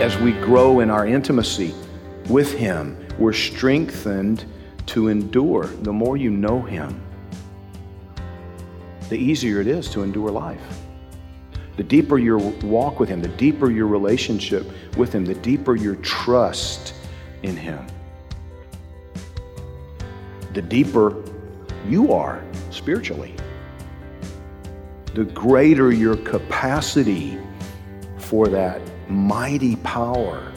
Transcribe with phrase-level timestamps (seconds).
[0.00, 1.74] As we grow in our intimacy
[2.30, 4.46] with Him, we're strengthened
[4.86, 5.66] to endure.
[5.66, 7.02] The more you know Him,
[9.10, 10.80] the easier it is to endure life.
[11.76, 15.96] The deeper your walk with Him, the deeper your relationship with Him, the deeper your
[15.96, 16.94] trust
[17.42, 17.86] in Him,
[20.54, 21.22] the deeper
[21.86, 23.34] you are spiritually,
[25.12, 27.38] the greater your capacity
[28.16, 28.80] for that
[29.10, 30.52] mighty power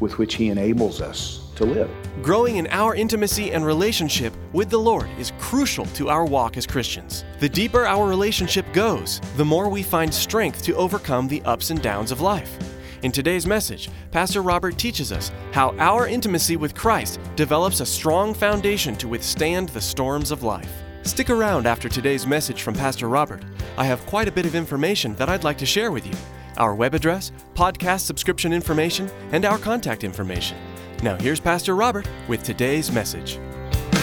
[0.00, 1.90] with which He enables us to live.
[2.22, 6.66] Growing in our intimacy and relationship with the Lord is crucial to our walk as
[6.66, 7.24] Christians.
[7.38, 11.80] The deeper our relationship goes, the more we find strength to overcome the ups and
[11.82, 12.56] downs of life.
[13.02, 18.34] In today's message, Pastor Robert teaches us how our intimacy with Christ develops a strong
[18.34, 20.70] foundation to withstand the storms of life.
[21.02, 23.42] Stick around after today's message from Pastor Robert.
[23.78, 26.12] I have quite a bit of information that I'd like to share with you
[26.60, 30.56] our web address, podcast subscription information, and our contact information.
[31.02, 33.40] Now, here's Pastor Robert with today's message.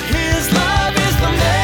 [0.10, 1.58] His love is the main.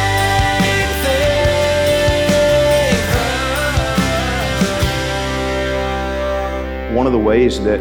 [6.95, 7.79] One of the ways that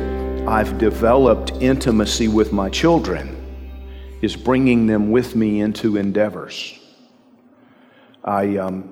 [0.49, 3.37] I've developed intimacy with my children
[4.23, 6.79] is bringing them with me into endeavors.
[8.25, 8.92] I, um,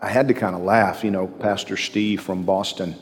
[0.00, 2.94] I had to kind of laugh, you know, Pastor Steve from Boston.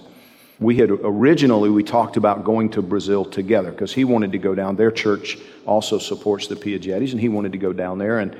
[0.58, 4.54] We had originally we talked about going to Brazil together because he wanted to go
[4.54, 4.76] down.
[4.76, 8.18] Their church also supports the Piagettis, and he wanted to go down there.
[8.18, 8.36] And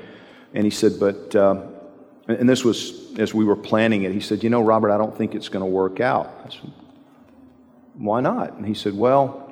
[0.53, 1.61] and he said, but uh,
[2.27, 4.11] and this was as we were planning it.
[4.11, 6.51] He said, you know, Robert, I don't think it's going to work out.
[6.51, 6.71] Said,
[7.95, 8.53] Why not?
[8.53, 9.43] And he said, well,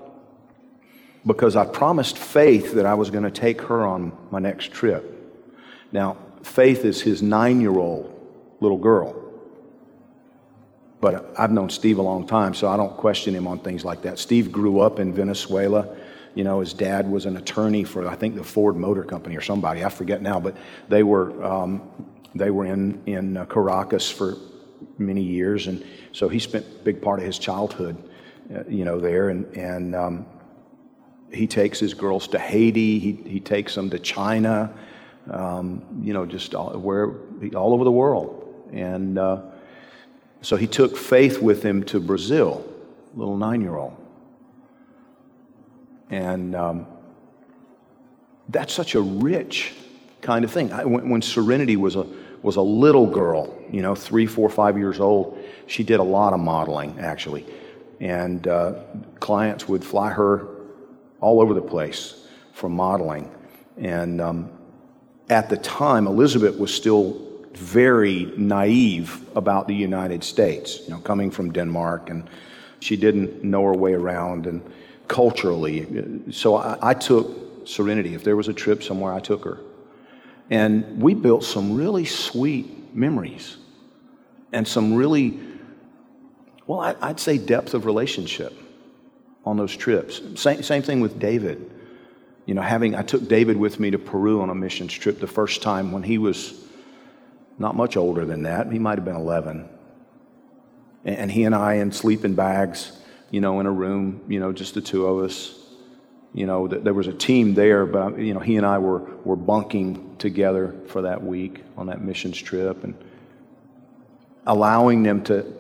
[1.26, 5.12] because I promised Faith that I was going to take her on my next trip.
[5.92, 8.15] Now, Faith is his nine-year-old
[8.60, 9.22] little girl.
[11.02, 14.02] But I've known Steve a long time, so I don't question him on things like
[14.04, 14.18] that.
[14.18, 15.96] Steve grew up in Venezuela.
[16.34, 19.42] You know, his dad was an attorney for, I think, the Ford Motor Company or
[19.42, 19.84] somebody.
[19.84, 20.58] I forget now, but
[20.90, 21.82] they were, um,
[22.34, 24.36] they were in, in uh, Caracas for
[24.98, 25.68] many years.
[25.68, 27.98] And so he spent a big part of his childhood,
[28.54, 29.30] uh, you know, there.
[29.30, 30.26] And, and um,
[31.32, 34.74] he takes his girls to Haiti, he, he takes them to China,
[35.30, 37.14] um, you know, just all, where,
[37.56, 38.45] all over the world.
[38.76, 39.42] And, uh,
[40.42, 42.64] so he took faith with him to Brazil,
[43.16, 43.98] little nine year old.
[46.12, 46.86] And um,
[48.50, 49.74] that's such a rich
[50.22, 50.72] kind of thing.
[50.72, 52.06] I, when, when, Serenity was a,
[52.44, 56.34] was a little girl, you know, three, four, five years old, she did a lot
[56.34, 57.46] of modeling, actually.
[58.00, 58.84] And uh,
[59.20, 60.48] clients would fly her
[61.22, 63.32] all over the place for modeling.
[63.78, 64.52] And um,
[65.30, 67.20] at the time, Elizabeth was still
[67.58, 72.30] very naive about the United States, you know, coming from Denmark, and
[72.80, 74.62] she didn't know her way around and
[75.08, 75.86] culturally.
[76.32, 78.14] So I, I, took Serenity.
[78.14, 79.60] If there was a trip somewhere, I took her.
[80.50, 83.58] And we built some really sweet memories
[84.52, 85.40] and some really,
[86.68, 88.54] well, I, I'd say depth of relationship
[89.46, 90.22] on those trips.
[90.36, 91.72] Same, same thing with David.
[92.46, 95.28] You know, having, I took David with me to Peru on a missions trip the
[95.28, 96.65] first time when he was
[97.58, 98.72] not much older than that.
[98.72, 99.70] He might have been 11.
[101.06, 102.92] And he and I in sleeping bags,
[103.30, 105.60] you know, in a room, you know, just the two of us.
[106.34, 109.38] You know, there was a team there, but, you know, he and I were, were
[109.38, 112.94] bunking together for that week on that missions trip and
[114.46, 115.54] allowing them to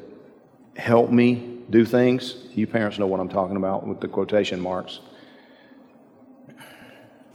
[0.75, 2.35] help me do things.
[2.55, 4.99] You parents know what I'm talking about with the quotation marks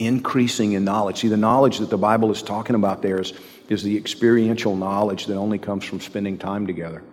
[0.01, 1.19] increasing in knowledge.
[1.19, 3.33] See, the knowledge that the Bible is talking about there is,
[3.69, 7.03] is the experiential knowledge that only comes from spending time together.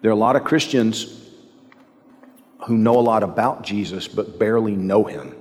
[0.00, 1.28] There are a lot of Christians
[2.66, 5.34] who know a lot about Jesus but barely know him.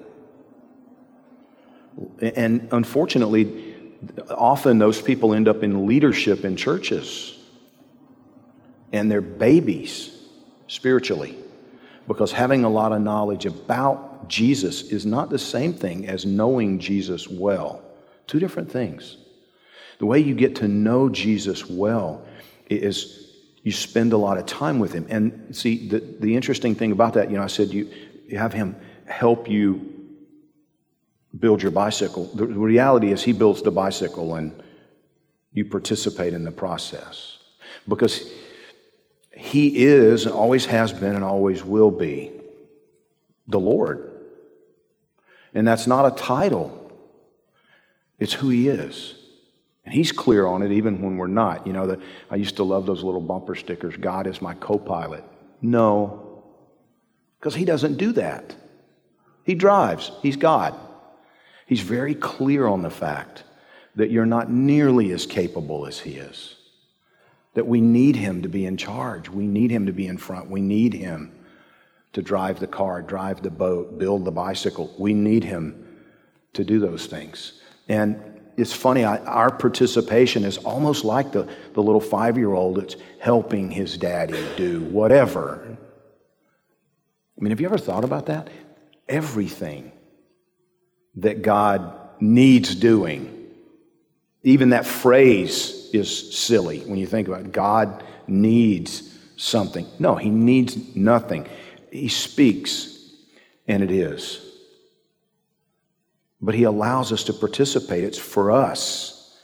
[2.22, 3.76] And unfortunately,
[4.30, 7.38] often those people end up in leadership in churches.
[8.92, 10.12] and they're babies
[10.68, 11.36] spiritually
[12.08, 16.80] because having a lot of knowledge about Jesus is not the same thing as knowing
[16.80, 17.82] Jesus well.
[18.28, 19.18] Two different things.
[19.98, 22.26] The way you get to know Jesus well
[22.70, 25.06] is you spend a lot of time with him.
[25.10, 27.92] And see, the, the interesting thing about that, you know, I said you,
[28.28, 29.94] you have him help you
[31.38, 32.26] build your bicycle.
[32.34, 34.64] The reality is, he builds the bicycle and
[35.52, 37.38] you participate in the process.
[37.88, 38.32] Because
[39.36, 42.32] he is, and always has been, and always will be
[43.48, 44.19] the Lord.
[45.54, 46.92] And that's not a title,
[48.20, 49.16] it's who he is.
[49.86, 51.66] And he's clear on it even when we're not.
[51.66, 54.78] You know, the, I used to love those little bumper stickers God is my co
[54.78, 55.24] pilot.
[55.62, 56.44] No,
[57.40, 58.56] because he doesn't do that.
[59.44, 60.76] He drives, he's God.
[61.66, 63.44] He's very clear on the fact
[63.96, 66.56] that you're not nearly as capable as he is.
[67.56, 69.30] That we need him to be in charge.
[69.30, 70.50] We need him to be in front.
[70.50, 71.32] We need him
[72.14, 74.94] to drive the car, drive the boat, build the bicycle.
[74.98, 75.86] We need him
[76.54, 77.62] to do those things.
[77.88, 78.22] And
[78.58, 82.96] it's funny, I, our participation is almost like the, the little five year old that's
[83.20, 85.78] helping his daddy do whatever.
[87.38, 88.50] I mean, have you ever thought about that?
[89.08, 89.92] Everything
[91.16, 93.48] that God needs doing,
[94.44, 97.52] even that phrase is silly when you think about it.
[97.52, 99.88] God needs something.
[100.00, 101.48] No, he needs nothing.
[101.92, 103.14] He speaks,
[103.68, 104.46] and it is.
[106.42, 108.04] But he allows us to participate.
[108.04, 109.38] It's for us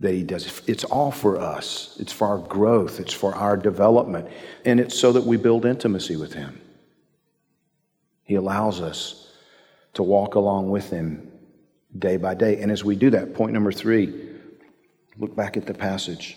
[0.00, 0.62] that he does.
[0.66, 1.96] It's all for us.
[2.00, 2.98] It's for our growth.
[3.00, 4.28] It's for our development.
[4.64, 6.60] And it's so that we build intimacy with him.
[8.24, 9.32] He allows us
[9.94, 11.30] to walk along with him
[11.98, 12.60] day by day.
[12.60, 14.30] And as we do that, point number three,
[15.18, 16.36] look back at the passage.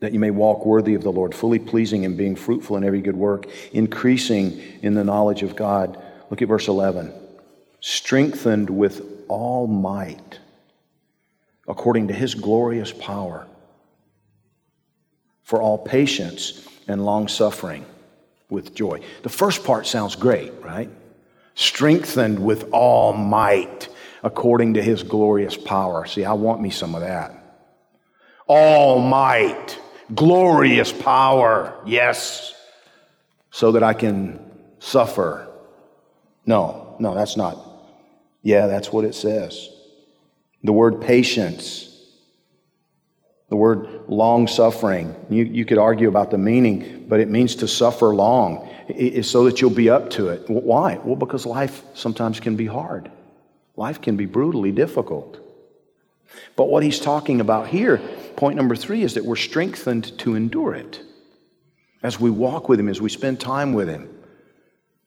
[0.00, 3.00] That you may walk worthy of the Lord, fully pleasing and being fruitful in every
[3.00, 6.02] good work, increasing in the knowledge of God.
[6.30, 7.12] Look at verse 11
[7.80, 10.40] strengthened with all might
[11.68, 13.46] according to his glorious power
[15.44, 17.84] for all patience and long suffering
[18.50, 19.00] with joy.
[19.22, 20.90] The first part sounds great, right?
[21.54, 23.88] Strengthened with all might
[24.22, 26.06] according to his glorious power.
[26.06, 27.32] See, I want me some of that.
[28.48, 29.78] All might,
[30.14, 32.54] glorious power, yes,
[33.50, 34.40] so that I can
[34.78, 35.48] suffer.
[36.44, 37.66] No, no, that's not
[38.46, 39.70] yeah, that's what it says.
[40.62, 41.92] The word patience,
[43.48, 45.16] the word long suffering.
[45.28, 48.68] You, you could argue about the meaning, but it means to suffer long.
[48.86, 50.48] It's so that you'll be up to it.
[50.48, 51.00] Why?
[51.02, 53.10] Well, because life sometimes can be hard,
[53.74, 55.40] life can be brutally difficult.
[56.56, 57.98] But what he's talking about here,
[58.36, 61.00] point number three, is that we're strengthened to endure it.
[62.02, 64.08] As we walk with him, as we spend time with him,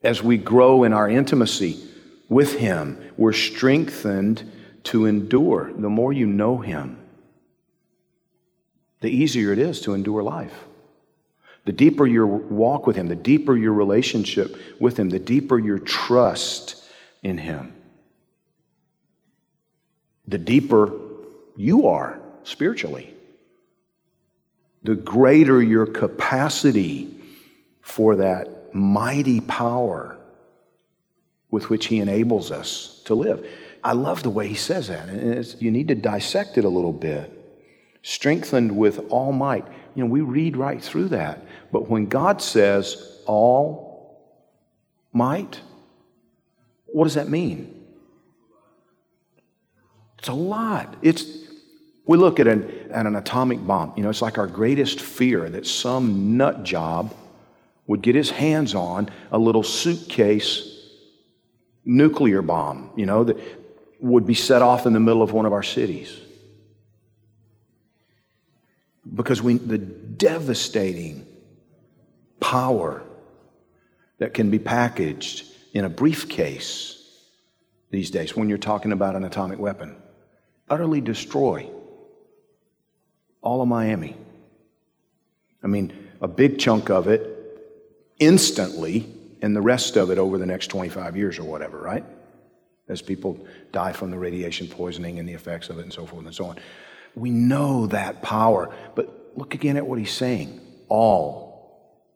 [0.04, 1.90] as we grow in our intimacy,
[2.30, 2.98] with Him.
[3.18, 4.50] We're strengthened
[4.86, 5.72] to endure.
[5.76, 6.98] The more you know Him,
[9.02, 10.66] the easier it is to endure life.
[11.66, 15.80] The deeper your walk with Him, the deeper your relationship with Him, the deeper your
[15.80, 16.84] trust
[17.22, 17.74] in Him,
[20.28, 20.94] the deeper
[21.60, 23.14] you are spiritually,
[24.82, 27.14] the greater your capacity
[27.82, 30.18] for that mighty power
[31.52, 33.46] with which He enables us to live.
[33.84, 35.10] I love the way He says that.
[35.10, 37.30] And you need to dissect it a little bit.
[38.04, 39.68] Strengthened with all might.
[39.96, 41.46] You know, we read right through that.
[41.74, 44.32] But when God says all
[45.12, 45.60] might,
[46.86, 47.76] what does that mean?
[50.20, 50.96] It's a lot.
[51.02, 51.49] It's
[52.10, 53.94] we look at an, at an atomic bomb.
[53.96, 57.14] You know, it's like our greatest fear that some nut job
[57.86, 60.90] would get his hands on a little suitcase
[61.86, 63.38] nuclear bomb, you know, that
[64.00, 66.20] would be set off in the middle of one of our cities.
[69.14, 71.28] Because we, the devastating
[72.40, 73.04] power
[74.18, 77.08] that can be packaged in a briefcase
[77.92, 79.96] these days when you're talking about an atomic weapon
[80.72, 81.70] utterly destroy
[83.42, 84.16] all of Miami.
[85.64, 87.36] I mean, a big chunk of it
[88.20, 89.08] instantly
[89.42, 92.04] and the rest of it over the next 25 years or whatever, right?
[92.88, 96.26] As people die from the radiation poisoning and the effects of it and so forth
[96.26, 96.58] and so on.
[97.16, 101.50] We know that power, but look again at what he's saying all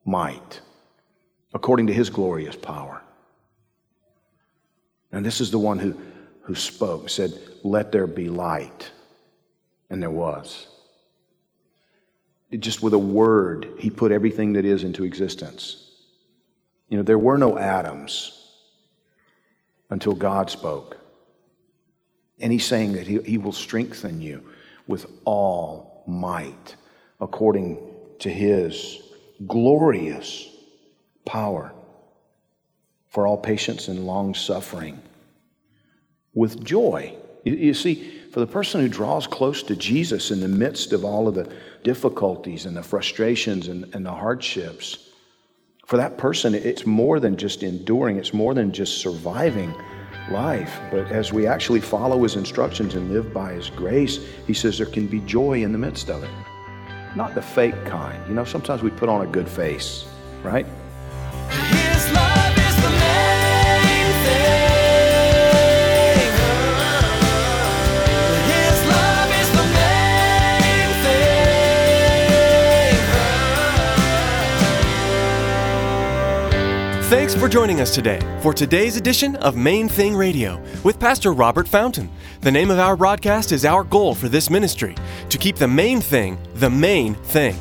[0.05, 0.59] might,
[1.53, 3.01] according to his glorious power.
[5.11, 5.97] And this is the one who,
[6.41, 8.91] who spoke, said, Let there be light.
[9.89, 10.67] And there was.
[12.59, 15.91] Just with a word, he put everything that is into existence.
[16.89, 18.39] You know, there were no atoms
[19.89, 20.97] until God spoke.
[22.39, 24.43] And he's saying that he, he will strengthen you
[24.87, 26.75] with all might
[27.19, 27.79] according
[28.19, 29.01] to his
[29.47, 30.49] glorious
[31.25, 31.73] power
[33.07, 35.01] for all patience and long suffering
[36.33, 37.15] with joy.
[37.43, 41.03] You, you, see, for the person who draws close to Jesus in the midst of
[41.03, 41.51] all of the
[41.83, 45.09] difficulties and the frustrations and, and the hardships,
[45.85, 49.73] for that person, it's more than just enduring, it's more than just surviving
[50.31, 50.79] life.
[50.89, 54.87] But as we actually follow his instructions and live by his grace, he says there
[54.87, 56.31] can be joy in the midst of it.
[57.15, 58.25] Not the fake kind.
[58.27, 60.05] You know, sometimes we put on a good face,
[60.41, 60.65] right?
[77.13, 81.67] Thanks for joining us today for today's edition of Main Thing Radio with Pastor Robert
[81.67, 82.09] Fountain.
[82.41, 84.95] The name of our broadcast is our goal for this ministry
[85.29, 87.55] to keep the main thing the main thing.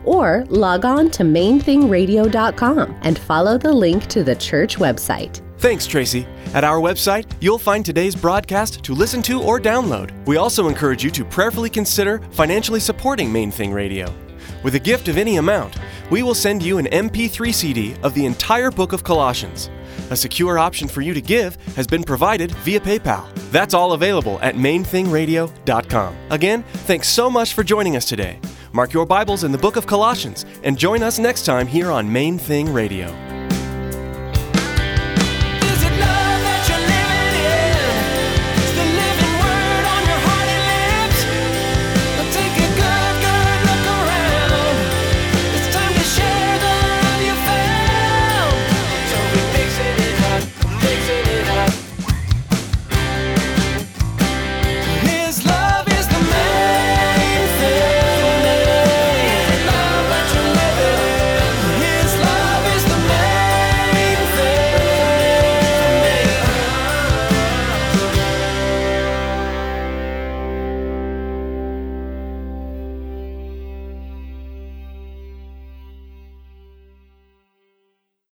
[0.06, 5.42] or log on to mainthingradio.com and follow the link to the church website.
[5.58, 6.26] Thanks, Tracy.
[6.54, 10.12] At our website, you'll find today's broadcast to listen to or download.
[10.26, 14.08] We also encourage you to prayerfully consider financially supporting Main Thing Radio.
[14.64, 15.76] With a gift of any amount,
[16.10, 19.70] we will send you an MP3 CD of the entire book of Colossians.
[20.12, 23.32] A secure option for you to give has been provided via PayPal.
[23.52, 26.16] That's all available at mainthingradio.com.
[26.30, 28.40] Again, thanks so much for joining us today.
[28.74, 32.12] Mark your Bibles in the book of Colossians and join us next time here on
[32.12, 33.29] Main Thing Radio.